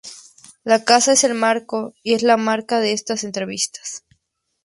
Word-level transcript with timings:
La 0.63 0.83
casa 0.83 1.11
es 1.11 1.23
el 1.23 1.35
marco, 1.35 1.93
y 2.01 2.15
es 2.15 2.23
la 2.23 2.35
marca 2.35 2.79
de 2.79 2.91
estas 2.91 3.23
entrevistas. 3.23 4.03